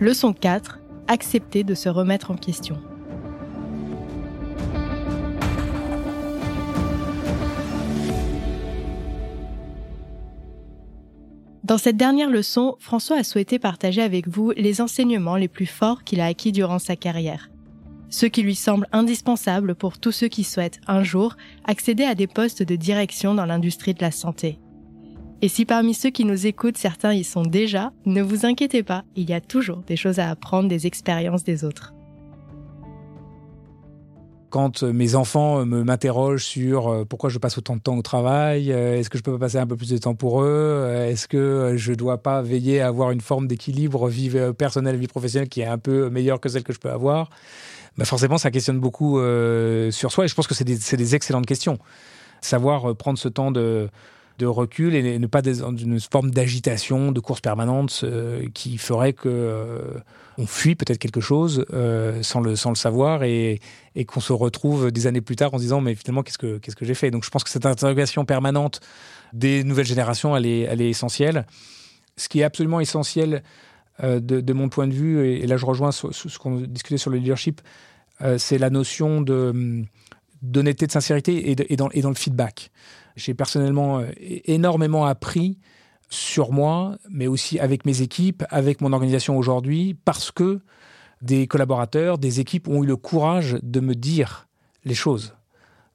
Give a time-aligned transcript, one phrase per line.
[0.00, 0.78] Leçon 4.
[1.08, 2.78] Accepter de se remettre en question.
[11.64, 16.04] Dans cette dernière leçon, François a souhaité partager avec vous les enseignements les plus forts
[16.04, 17.50] qu'il a acquis durant sa carrière.
[18.08, 22.28] Ceux qui lui semblent indispensables pour tous ceux qui souhaitent un jour accéder à des
[22.28, 24.60] postes de direction dans l'industrie de la santé.
[25.40, 29.04] Et si parmi ceux qui nous écoutent, certains y sont déjà, ne vous inquiétez pas,
[29.14, 31.94] il y a toujours des choses à apprendre des expériences des autres
[34.50, 38.02] quand euh, mes enfants euh, m'interrogent sur euh, pourquoi je passe autant de temps au
[38.02, 41.74] travail, est-ce que je peux passer un peu plus de temps pour eux, est-ce que
[41.76, 45.60] je ne dois pas veiller à avoir une forme d'équilibre vie personnelle vie professionnelle qui
[45.60, 47.30] est un peu meilleure que celle que je peux avoir,
[47.96, 49.18] bah forcément ça questionne beaucoup
[49.90, 51.78] sur soi et je pense que c'est des, excellentes questions.
[52.40, 53.88] Savoir prendre ce temps de
[54.38, 59.12] de recul et ne pas dans une forme d'agitation, de course permanente euh, qui ferait
[59.12, 59.98] que euh,
[60.38, 63.60] on fuit peut-être quelque chose euh, sans, le, sans le savoir et,
[64.06, 66.76] qu'on se retrouve des années plus tard en se disant mais finalement qu'est-ce que, qu'est-ce
[66.76, 67.10] que j'ai fait?
[67.10, 68.80] Donc je pense que cette interrogation permanente
[69.32, 71.44] des nouvelles générations, elle est, elle est essentielle.
[72.16, 73.42] Ce qui est absolument essentiel
[74.00, 77.60] de, mon point de vue, et, là je rejoins ce, qu'on discutait sur le leadership,
[78.36, 79.84] c'est la notion de
[80.40, 82.70] d'honnêteté, de sincérité et, dans, et dans le feedback.
[83.18, 85.58] J'ai personnellement euh, énormément appris
[86.08, 90.60] sur moi, mais aussi avec mes équipes, avec mon organisation aujourd'hui, parce que
[91.20, 94.46] des collaborateurs, des équipes ont eu le courage de me dire
[94.84, 95.34] les choses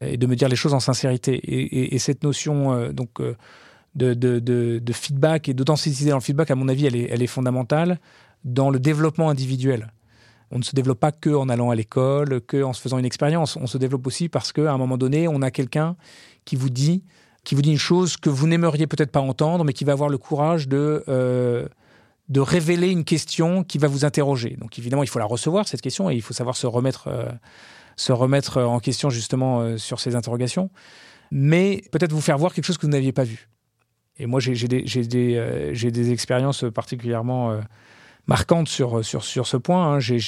[0.01, 1.94] et de me dire les choses en sincérité.
[1.94, 3.35] Et, cette notion euh, donc euh,
[3.95, 7.99] de, feedback et d'authenticité dans le feedback, à mon avis, elle est fondamentale
[8.44, 9.94] dans le développement individuel.
[10.53, 13.05] On ne se développe pas que en allant à l'école, que en se faisant une
[13.05, 13.57] expérience.
[13.57, 15.95] On se développe aussi parce qu'à un moment donné, on a quelqu'un
[16.45, 17.03] qui vous dit,
[17.43, 20.09] qui vous dit une chose que vous n'aimeriez peut-être pas entendre, mais qui va avoir
[20.09, 21.67] le courage de, euh,
[22.29, 24.55] de révéler une question qui va vous interroger.
[24.59, 27.25] Donc évidemment, il faut la recevoir, cette question, et il faut savoir se remettre, euh,
[27.95, 30.69] se remettre en question justement euh, sur ces interrogations,
[31.31, 33.49] mais peut-être vous faire voir quelque chose que vous n'aviez pas vu.
[34.19, 37.59] Et moi, j'ai des, des, des, expériences particulièrement
[38.28, 39.95] marquantes sur, sur, sur ce point.
[39.95, 40.00] Hein.
[40.00, 40.19] J'ai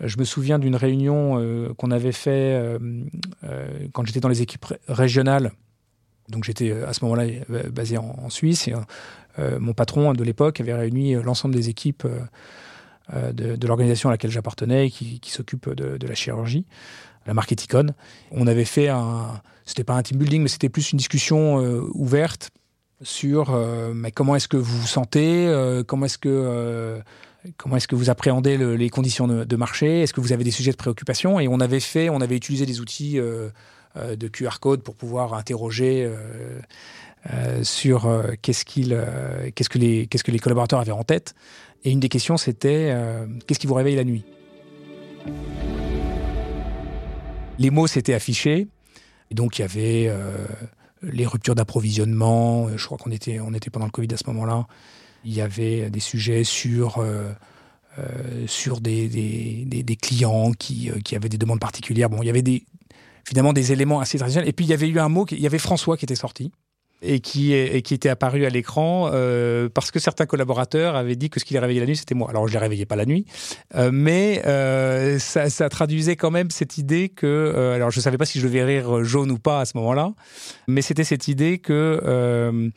[0.00, 2.78] je me souviens d'une réunion euh, qu'on avait fait euh,
[3.44, 5.52] euh, quand j'étais dans les équipes régionales.
[6.28, 7.24] Donc j'étais à ce moment-là
[7.70, 8.70] basé en, Suisse
[9.58, 12.06] mon patron de l'époque avait réuni l'ensemble des équipes
[13.12, 16.64] de, l'organisation à laquelle j'appartenais qui, qui s'occupe de, la chirurgie,
[17.26, 17.88] la marque Eticon.
[18.30, 21.56] On avait fait un, c'était pas un team building, mais c'était plus une discussion
[21.92, 22.52] ouverte
[23.04, 23.56] sur
[23.94, 25.48] mais comment est-ce que vous vous sentez,
[25.86, 27.02] comment est-ce que
[27.58, 30.00] Comment est-ce que vous appréhendez les conditions de, marché?
[30.02, 31.38] Est-ce que vous avez des sujets de préoccupation?
[31.40, 33.50] Et on avait fait, on avait utilisé des outils euh,
[33.96, 38.10] euh, de QR code pour pouvoir interroger euh, sur
[38.40, 41.34] qu'est-ce qu'est-ce que les, qu'est-ce que les collaborateurs avaient en tête.
[41.84, 42.94] Et une des questions, c'était
[43.46, 44.24] qu'est-ce qui vous réveille la nuit?
[47.58, 48.68] Les mots s'étaient affichés.
[49.30, 50.10] Donc il y avait
[51.12, 52.68] les ruptures d'approvisionnement.
[52.76, 54.66] Je crois qu'on était, on était pendant le Covid à ce moment-là.
[55.24, 57.32] Il y avait des sujets sur, euh,
[57.98, 62.10] euh, sur des, des, des, clients qui, euh, qui avaient des demandes particulières.
[62.10, 62.66] Bon, il y avait des,
[63.24, 64.48] finalement des éléments assez traditionnels.
[64.48, 66.52] Et puis il y avait eu un mot, il y avait François qui était sorti
[67.04, 69.10] et qui, était apparu à l'écran
[69.74, 72.30] parce que certains collaborateurs avaient dit que ce qui les réveillait la nuit, c'était moi.
[72.30, 73.26] Alors je ne les réveillais pas la nuit,
[73.92, 74.42] mais
[75.18, 78.46] ça, ça, traduisait quand même cette idée que, alors je ne savais pas si je
[78.46, 80.12] devais rire jaune ou pas à ce moment-là,
[80.66, 82.72] mais c'était cette idée que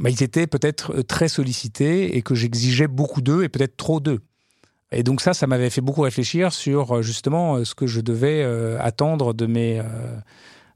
[0.00, 4.00] bah, ils étaient peut-être euh, très sollicités et que j'exigeais beaucoup d'eux et peut-être trop
[4.00, 4.20] d'eux.
[4.92, 8.00] Et donc ça, ça m'avait fait beaucoup réfléchir sur euh, justement euh, ce que je
[8.00, 8.42] devais
[8.80, 9.82] attendre de mes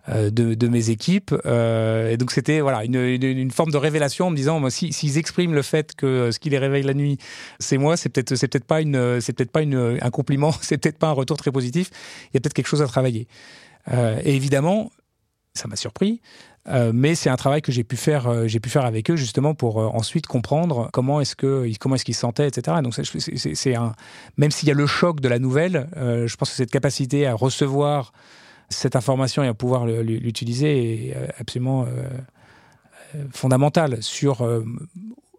[0.08, 1.34] de, mes équipes.
[1.44, 5.62] et donc c'était voilà une, forme de révélation en me disant, moi, s'ils expriment le
[5.62, 7.18] fait que ce qui les réveille la nuit,
[7.58, 10.98] c'est moi, c'est peut-être c'est peut-être pas une c'est peut-être pas un compliment, c'est peut-être
[10.98, 11.90] pas un retour très positif.
[12.32, 13.26] Il y a peut-être quelque chose à travailler.
[13.90, 14.90] et évidemment,
[15.54, 16.20] ça m'a surpris.
[16.68, 19.16] Euh, mais c'est un travail que j'ai pu faire, euh, j'ai pu faire avec eux
[19.16, 22.78] justement pour euh, ensuite comprendre comment est-ce que, comment est-ce qu'ils se sentaient, etc.
[22.82, 23.92] Donc c'est un,
[24.38, 27.34] même s'il y a le choc de la nouvelle, je pense que cette capacité à
[27.34, 28.12] recevoir
[28.68, 31.86] cette information et à pouvoir l'utiliser est absolument
[33.30, 34.46] fondamentale sur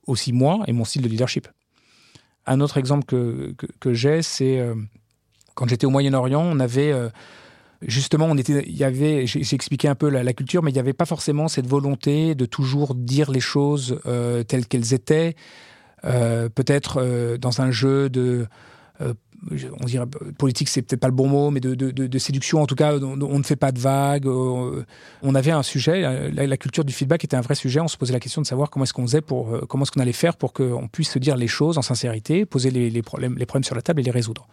[0.08, 1.48] aussi moi et mon style de leadership.
[2.46, 4.64] Un autre exemple que, que, j'ai, c'est
[5.56, 6.94] quand j'étais au Moyen-Orient, on avait
[7.82, 10.80] justement, on était, il y avait, j'ai expliqué un peu la, culture, mais il n'y
[10.80, 15.36] avait pas forcément cette volonté de toujours dire les choses euh, telles qu'elles étaient.
[16.04, 18.48] Euh, peut-être euh, dans un jeu de
[19.80, 20.06] on dirait
[20.38, 22.62] politique, c'est peut-être pas le bon mot, mais de, séduction.
[22.62, 24.28] En tout cas, on, ne fait pas de vagues.
[24.28, 26.32] on avait un sujet.
[26.32, 27.80] La, culture du feedback était un vrai sujet.
[27.80, 30.02] On se posait la question de savoir comment est-ce qu'on faisait pour, comment est-ce qu'on
[30.02, 33.76] allait faire pour qu'on puisse se dire les choses en sincérité, poser les, problèmes, sur
[33.76, 34.48] la table et les résoudre.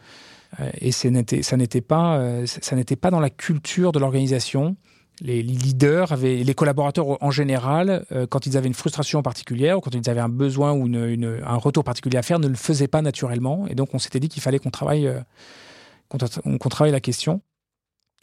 [0.80, 4.76] et n'était pas, ça n'était pas dans la culture de l'organisation
[5.22, 9.80] les leaders avaient, les collaborateurs en général, euh, quand ils avaient une frustration particulière ou
[9.80, 13.02] quand ils avaient un besoin ou un retour particulier à faire, ne le faisaient pas
[13.02, 13.66] naturellement.
[13.68, 15.20] Et donc, on s'était dit qu'il fallait qu'on travaille, euh,
[16.08, 17.40] qu'on travaille la question,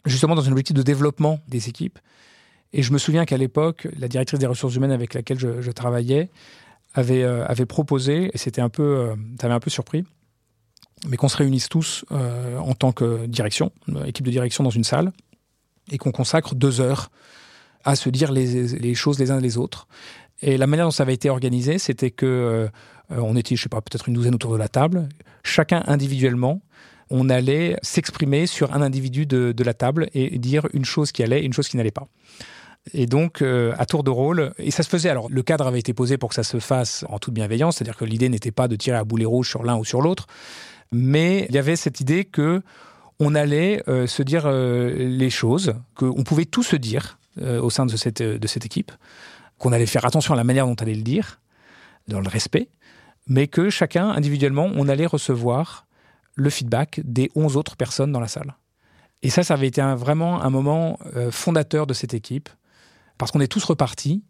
[0.04, 1.98] justement dans une objectif de développement des équipes.
[2.74, 6.30] Et je me souviens qu'à l'époque, la directrice des ressources humaines avec laquelle je, travaillais
[6.94, 9.08] avait, euh, avait proposé, et c'était un peu,
[9.40, 10.04] ça m'avait un peu surpris,
[11.08, 13.72] mais qu'on se réunisse tous en tant que direction,
[14.04, 15.12] équipe de direction dans une salle,
[15.90, 17.10] et qu'on consacre deux heures
[17.84, 19.86] à se dire les, choses les uns les autres.
[20.42, 22.68] Et la manière dont ça avait été organisé, c'était que euh,
[23.10, 25.08] on était, je sais pas, peut-être une douzaine autour de la table.
[25.42, 26.62] Chacun individuellement,
[27.10, 31.44] on allait s'exprimer sur un individu de, la table et dire une chose qui allait
[31.44, 32.08] une chose qui n'allait pas.
[32.94, 35.10] Et donc, euh, à tour de rôle, et ça se faisait.
[35.10, 37.96] Alors, le cadre avait été posé pour que ça se fasse en toute bienveillance, c'est-à-dire
[37.96, 40.26] que l'idée n'était pas de tirer à boulet rouge sur l'un ou sur l'autre,
[40.90, 42.62] mais il y avait cette idée que
[43.20, 47.70] on allait euh, se dire euh, les choses, qu'on pouvait tout se dire euh, au
[47.70, 48.90] sein de cette, de cette équipe,
[49.58, 51.38] qu'on allait faire attention à la manière dont on allait le dire,
[52.08, 52.70] dans le respect,
[53.26, 55.86] mais que chacun, individuellement, on allait recevoir
[56.34, 58.54] le feedback des 11 autres personnes dans la salle.
[59.22, 60.98] Et ça, ça avait été vraiment un moment
[61.30, 62.48] fondateur de cette équipe,
[63.18, 64.24] parce qu'on est tous repartis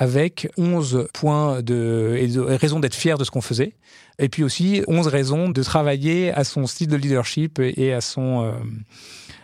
[0.00, 3.74] avec 11 points de, et raisons d'être fiers de ce qu'on faisait,
[4.18, 8.42] et puis aussi 11 raisons de travailler à son style de leadership et à son,
[8.42, 8.52] euh,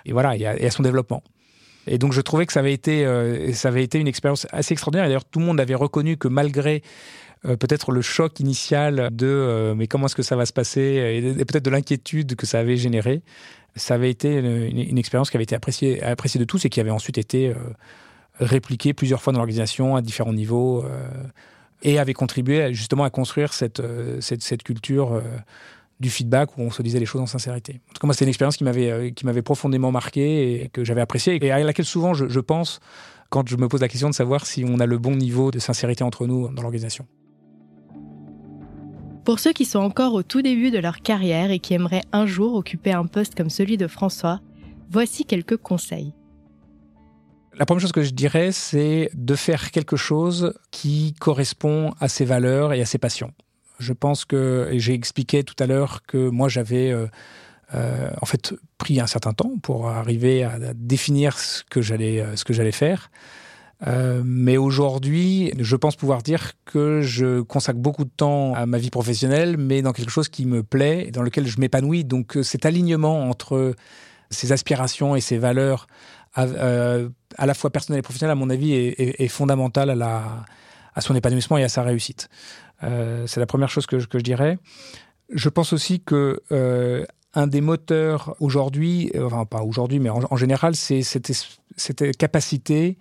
[0.07, 1.23] et voilà, à, son développement.
[1.87, 4.73] Et donc je trouvais que ça avait été, euh, ça avait été une expérience assez
[4.73, 5.07] extraordinaire.
[5.07, 6.83] D'ailleurs, tout le monde avait reconnu que malgré
[7.45, 11.45] euh, peut-être le choc initial de mais comment est-ce que ça va se passer et,
[11.45, 13.21] peut-être de l'inquiétude que ça avait généré,
[13.77, 16.81] ça avait été une, une, expérience qui avait été appréciée, appréciée de tous et qui
[16.81, 17.53] avait ensuite été
[18.39, 21.09] répliqué plusieurs fois dans l'organisation à différents niveaux euh,
[21.83, 25.23] et avait contribué justement à construire cette, euh, cette, cette culture euh,
[26.01, 27.81] du feedback où on se disait les choses en sincérité.
[27.91, 30.85] En tout cas, moi, c'était une expérience qui m'avait, qui m'avait profondément marqué et que
[30.85, 32.81] j'avais appréciée et à laquelle souvent je, je, pense
[33.31, 35.59] quand je me pose la question de savoir si on a le bon niveau de
[35.59, 37.07] sincérité entre nous dans l'organisation.
[39.25, 42.27] Pour ceux qui sont encore au tout début de leur carrière et qui aimeraient un
[42.27, 44.41] jour occuper un poste comme celui de François,
[44.89, 46.13] voici quelques conseils.
[47.59, 52.27] La première chose que je dirais, c'est de faire quelque chose qui correspond à ses
[52.27, 53.33] valeurs et à ses passions.
[53.79, 57.07] Je pense que, et j'ai expliqué tout à l'heure que moi j'avais euh,
[57.75, 62.37] euh, en fait pris un certain temps pour arriver à, définir ce que j'allais euh,
[62.37, 63.11] ce que j'allais faire.
[64.23, 68.91] mais aujourd'hui, je pense pouvoir dire que je consacre beaucoup de temps à ma vie
[68.91, 72.05] professionnelle, mais dans quelque chose qui me plaît et dans lequel je m'épanouis.
[72.05, 73.75] Donc cet alignement entre
[74.31, 75.87] ces aspirations et ces valeurs
[76.39, 80.45] euh, à, la fois personnel et professionnel, à mon avis, est, fondamental à, la,
[80.95, 82.29] à son épanouissement et à sa réussite.
[82.83, 84.59] Euh, c'est la première chose que je, dirais.
[85.31, 87.05] Je pense aussi que euh,
[87.35, 92.99] un des moteurs aujourd'hui, enfin pas aujourd'hui, mais en, général, c'est cette, capacité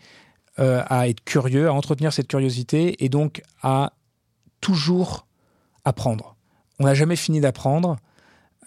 [0.57, 3.93] à être curieux, à entretenir cette curiosité et donc à
[4.61, 5.27] toujours
[5.83, 6.35] apprendre.
[6.79, 7.97] On n'a jamais fini d'apprendre.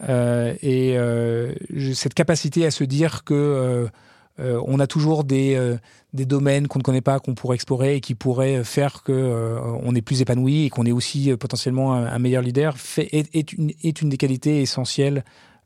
[0.09, 0.97] et
[1.95, 3.91] cette capacité à se dire que
[4.41, 5.77] euh, on a toujours des, euh,
[6.13, 9.95] des domaines qu'on ne connaît pas, qu'on pourrait explorer et qui pourraient faire qu'on euh,
[9.95, 14.17] est plus épanoui et qu'on est aussi potentiellement un, meilleur leader, fait, est, une, des
[14.17, 15.25] qualités essentielles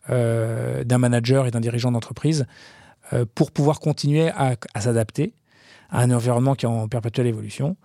[0.09, 2.47] d'un manager et d'un dirigeant d'entreprise
[3.37, 5.33] pour pouvoir continuer à, s'adapter
[5.91, 7.76] à un environnement qui est en perpétuelle évolution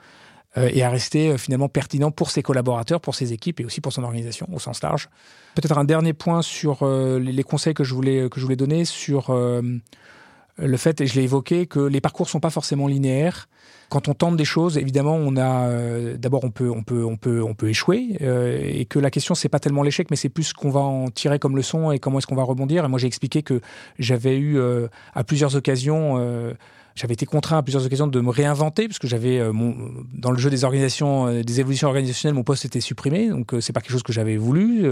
[0.56, 4.04] et à rester finalement pertinent pour ses collaborateurs, pour ses équipes et aussi pour son
[4.04, 5.10] organisation au sens large.
[5.54, 6.84] Peut-être un dernier point sur
[7.20, 9.30] les, conseils que je voulais, que je voulais donner sur
[10.58, 13.48] le fait, et je l'ai évoqué, que les parcours sont pas forcément linéaires.
[13.90, 17.16] Quand on tente des choses, évidemment, on a euh, d'abord on peut on peut on
[17.16, 20.30] peut on peut échouer euh, et que la question c'est pas tellement l'échec, mais c'est
[20.30, 22.84] plus ce qu'on va en tirer comme leçon et comment est-ce qu'on va rebondir.
[22.84, 23.62] Et moi j'ai expliqué que
[23.98, 26.18] j'avais eu euh, à plusieurs occasions
[26.98, 29.54] j'avais été contraint à plusieurs occasions de me réinventer parce que j'avais euh,
[30.14, 33.30] dans le jeu des organisations, euh, des évolutions organisationnelles, mon poste était supprimé.
[33.30, 34.86] Donc euh, c'est pas quelque chose que j'avais voulu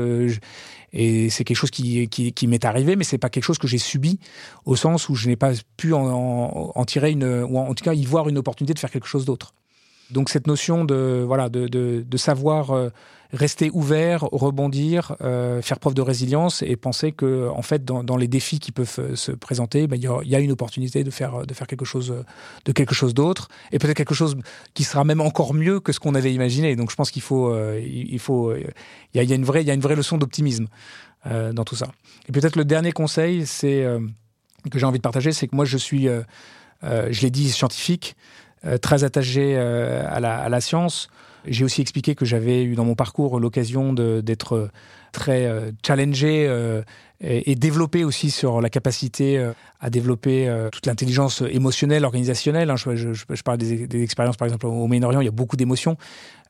[0.94, 3.80] et c'est quelque chose qui, qui, m'est arrivé, mais c'est pas quelque chose que j'ai
[3.80, 4.20] subi
[4.66, 8.06] au sens où je n'ai pas pu en, tirer une ou en tout cas y
[8.06, 9.54] voir une opportunité de faire quelque chose d'autre.
[10.12, 12.90] Donc cette notion de voilà de, de, savoir euh,
[13.34, 18.28] rester ouvert, rebondir, euh, faire preuve de résilience et penser que en fait dans, les
[18.28, 21.54] défis qui peuvent euh, se présenter, ben, il y, a une opportunité de faire de
[21.56, 22.24] faire quelque chose
[22.66, 24.38] de quelque chose d'autre et peut-être quelque chose
[24.76, 26.76] qui sera même encore mieux que ce qu'on avait imaginé.
[26.76, 28.68] Donc je pense qu'il faut il faut il
[29.16, 30.68] y a, y a, une vraie il y a une vraie leçon d'optimisme
[31.26, 31.88] dans tout ça.
[32.30, 33.84] Et peut-être le dernier conseil c'est
[34.70, 36.08] que j'ai envie de partager, c'est que moi je suis
[36.84, 38.16] je l'ai dit scientifique
[38.82, 41.10] très attaché euh, à la, science.
[41.46, 44.70] J'ai aussi expliqué que j'avais eu dans mon parcours l'occasion d'être
[45.12, 46.50] très euh, challengé
[47.22, 52.70] et, développé aussi sur la capacité à développer toute l'intelligence émotionnelle, organisationnelle.
[52.70, 52.76] Hein.
[52.76, 55.98] Je, parle des, expériences, par exemple, au Moyen-Orient, il y a beaucoup d'émotions.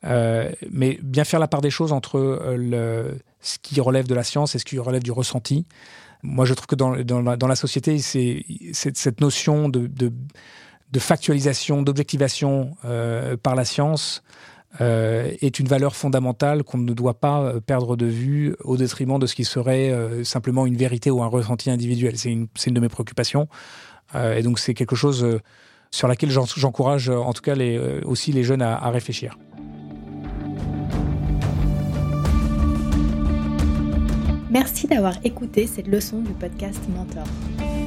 [0.06, 2.20] Euh, mais bien faire la part des choses entre
[3.42, 5.66] ce qui relève de la science et ce qui relève du ressenti.
[6.24, 8.44] Moi, je trouve que dans, la, société, c'est
[8.74, 10.12] cette notion de
[10.92, 14.24] de factualisation, d'objectivation euh, par la science
[14.82, 19.20] euh, est une valeur fondamentale qu'on ne doit pas euh, perdre de vue au détriment
[19.20, 22.18] de ce qui serait simplement une vérité ou un ressenti individuel.
[22.18, 23.48] C'est une, une, de mes préoccupations.
[24.16, 25.40] et donc c'est quelque chose
[25.92, 27.56] sur laquelle j'encourage en tout cas
[28.04, 29.38] aussi les jeunes à réfléchir.
[34.56, 37.28] Merci d'avoir écouté cette leçon du podcast Mentor.